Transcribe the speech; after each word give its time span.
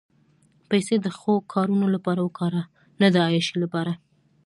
پېسې 0.69 0.95
د 1.01 1.07
ښو 1.17 1.33
کارونو 1.53 1.85
لپاره 1.95 2.19
وکاروه، 2.21 2.63
نه 3.01 3.07
د 3.13 3.15
عیاشۍ 3.27 3.55
لپاره. 3.63 3.93